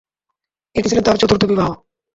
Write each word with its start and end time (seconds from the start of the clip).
এটি 0.75 0.87
ছিল 0.89 0.99
তার 1.03 1.19
চতুর্থ 1.21 1.43
বিবাহ। 1.45 1.69